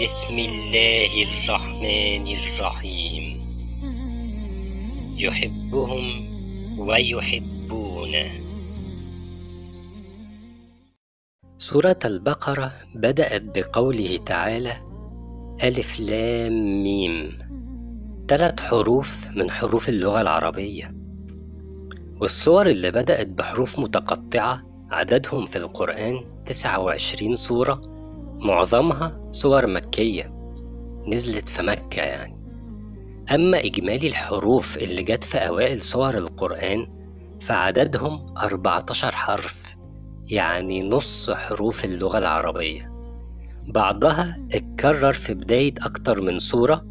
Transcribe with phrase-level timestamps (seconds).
[0.00, 3.24] بسم الله الرحمن الرحيم.
[5.16, 6.04] يحبهم
[6.78, 8.30] ويحبونه.
[11.58, 14.76] سورة البقرة بدأت بقوله تعالى
[15.64, 17.38] ألف لام ميم.
[18.28, 20.94] ثلاث حروف من حروف اللغة العربية.
[22.20, 27.99] والصور اللي بدأت بحروف متقطعة عددهم في القرآن 29 سورة.
[28.40, 30.32] معظمها سور مكية
[31.06, 32.36] نزلت في مكة يعني.
[33.34, 36.86] أما إجمالي الحروف اللي جت في أوائل سور القرآن
[37.40, 39.76] فعددهم 14 حرف
[40.24, 42.92] يعني نص حروف اللغة العربية.
[43.66, 46.84] بعضها اتكرر في بداية أكتر من سورة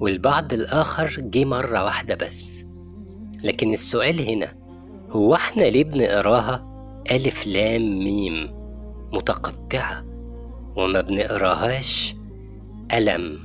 [0.00, 2.64] والبعض الآخر جه مرة واحدة بس.
[3.44, 4.54] لكن السؤال هنا
[5.10, 6.68] هو إحنا ليه بنقراها
[7.10, 8.50] ألف لام ميم
[9.12, 10.17] متقطعة؟
[10.78, 12.16] وما بنقراهاش
[12.92, 13.38] ألم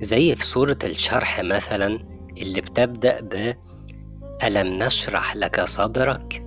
[0.00, 1.98] زي في سورة الشرح مثلا
[2.38, 3.54] اللي بتبدأ ب
[4.44, 6.44] ألم نشرح لك صدرك؟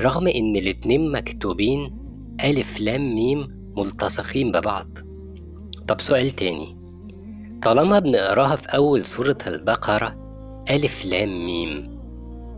[0.00, 1.98] رغم إن الاتنين مكتوبين
[2.44, 4.88] ألف لام ميم ملتصقين ببعض.
[5.88, 6.76] طب سؤال تاني.
[7.62, 10.16] طالما بنقراها في أول سورة البقرة
[10.70, 11.98] ألف لام ميم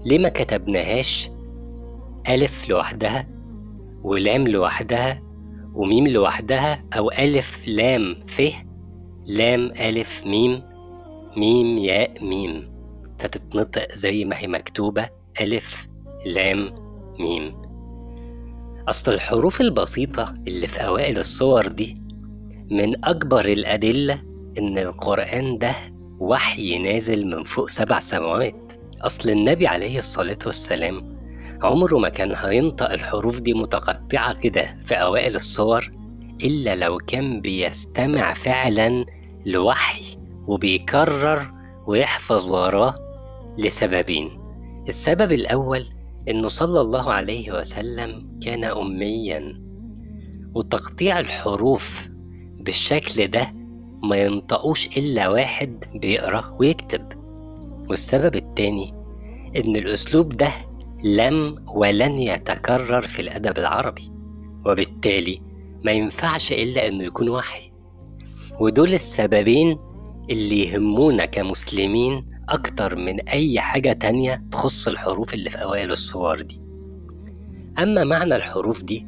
[0.07, 1.31] ليه ما كتبناهاش
[2.29, 3.29] ألف لوحدها
[4.03, 5.28] ولام لوحدها
[5.79, 8.43] وميم لوحدها أو ألف لام ف
[9.27, 10.63] لام ألف ميم
[11.37, 12.71] ميم ياء ميم.
[13.19, 15.09] فتتنطق زي ما هي مكتوبة
[15.41, 15.89] ألف
[16.27, 16.71] لام
[17.21, 17.55] ميم.
[18.89, 22.03] أصل الحروف البسيطة اللي في أوائل الصور دي
[22.71, 24.23] من أكبر الأدلة
[24.59, 25.75] إن القرآن ده
[26.19, 28.73] وحي نازل من فوق سبع سماوات.
[29.01, 31.18] أصل النبي عليه الصلاة والسلام
[31.63, 35.91] عمره ما كان هينطق الحروف دي متقطعة كده في أوائل الصور
[36.45, 39.05] إلا لو كان بيستمع فعلا
[39.47, 41.53] لوحي وبيكرر
[41.87, 42.95] ويحفظ وراه
[43.59, 44.39] لسببين.
[44.89, 45.87] السبب الأول
[46.29, 49.61] إنه صلى الله عليه وسلم كان أميا
[50.55, 52.09] وتقطيع الحروف
[52.61, 53.53] بالشكل ده
[54.03, 57.13] ما ينطقوش إلا واحد بيقرأ ويكتب.
[57.89, 58.95] والسبب التاني
[59.57, 60.53] إن الأسلوب ده
[61.05, 64.11] لم ولن يتكرر في الأدب العربي
[64.67, 65.43] وبالتالي
[65.85, 67.73] ما ينفعش إلا إنه يكون وحي
[68.61, 69.79] ودول السببين
[70.31, 76.61] اللي يهمونا كمسلمين أكتر من أي حاجة تانية تخص الحروف اللي في أوائل الصور دي.
[77.79, 79.07] أما معنى الحروف دي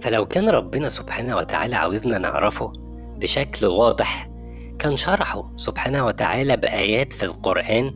[0.00, 2.72] فلو كان ربنا سبحانه وتعالى عاوزنا نعرفه
[3.18, 4.30] بشكل واضح
[4.78, 7.94] كان شرحه سبحانه وتعالى بآيات في القرآن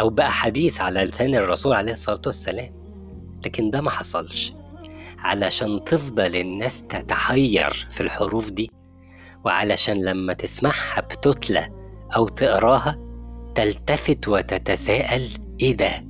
[0.00, 2.70] أو بأحاديث على لسان الرسول عليه الصلاة والسلام.
[3.46, 4.52] لكن ده ما حصلش.
[5.18, 8.70] علشان تفضل الناس تتحير في الحروف دي
[9.44, 11.68] وعلشان لما تسمعها بتتلى
[12.16, 12.98] أو تقراها
[13.54, 15.28] تلتفت وتتساءل
[15.60, 16.04] إيه ده؟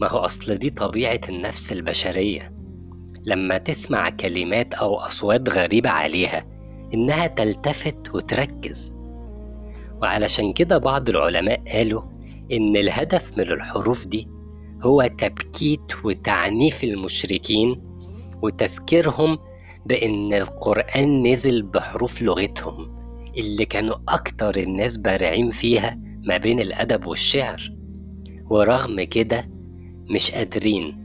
[0.00, 2.52] ما هو أصل دي طبيعة النفس البشرية.
[3.26, 6.46] لما تسمع كلمات أو أصوات غريبة عليها
[6.94, 8.94] إنها تلتفت وتركز.
[10.02, 12.02] وعلشان كده بعض العلماء قالوا
[12.52, 14.28] إن الهدف من الحروف دي
[14.82, 17.82] هو تبكيت وتعنيف المشركين
[18.42, 19.38] وتذكيرهم
[19.86, 23.02] بإن القرآن نزل بحروف لغتهم
[23.38, 27.72] اللي كانوا أكتر الناس بارعين فيها ما بين الأدب والشعر.
[28.50, 29.48] ورغم كده
[30.10, 30.96] مش قادرين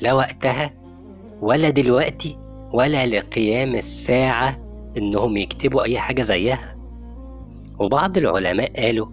[0.00, 0.74] لا وقتها
[1.40, 2.38] ولا دلوقتي
[2.72, 4.58] ولا لقيام الساعة
[4.96, 6.76] إنهم يكتبوا أي حاجة زيها.
[7.78, 9.06] وبعض العلماء قالوا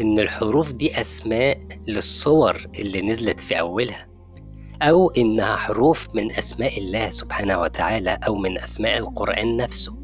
[0.00, 1.58] إن الحروف دي أسماء
[1.88, 4.06] للصور اللي نزلت في أولها
[4.82, 9.96] أو إنها حروف من أسماء الله سبحانه وتعالى أو من أسماء القرآن نفسه.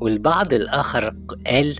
[0.00, 1.14] والبعض الآخر
[1.46, 1.76] قال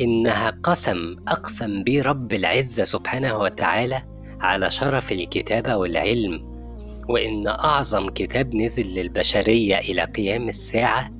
[0.00, 4.02] إنها قسم أقسم به رب العزة سبحانه وتعالى
[4.40, 6.56] على شرف الكتابة والعلم
[7.08, 11.10] وإن أعظم كتاب نزل للبشرية إلى قيام الساعة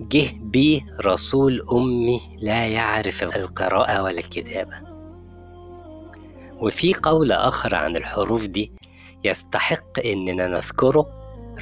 [0.00, 4.74] جه بيه رسول أمي لا يعرف القراءة ولا الكتابة.
[6.60, 8.72] وفي قول آخر عن الحروف دي
[9.24, 11.06] يستحق إننا نذكره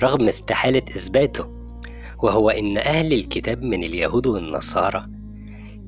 [0.02, 1.46] رغم استحالة إثباته
[2.22, 5.06] وهو إن أهل الكتاب من اليهود والنصارى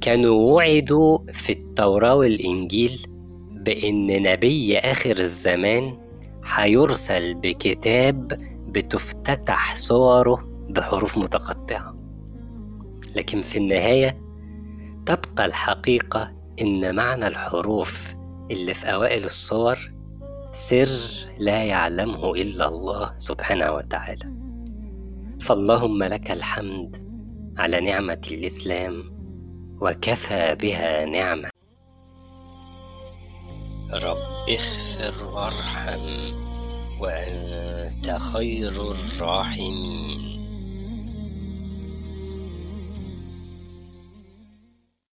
[0.01, 3.07] كانوا وعدوا في التوراة والإنجيل
[3.51, 5.99] بإن نبي آخر الزمان
[6.45, 12.06] هيرسل بكتاب بتفتتح صوره بحروف متقطعة.
[13.17, 14.21] لكن في النهاية
[15.07, 18.15] تبقى الحقيقة إن معنى الحروف
[18.51, 19.79] اللي في أوائل الصور
[20.53, 20.89] سر
[21.39, 24.33] لا يعلمه إلا الله سبحانه وتعالى.
[25.41, 27.07] فاللهم لك الحمد
[27.59, 29.05] على نعمة الإسلام
[29.81, 31.49] وكفى بها نعمة.
[33.93, 36.01] رب اغفر وارحم
[37.01, 40.46] وأنت خير الراحمين.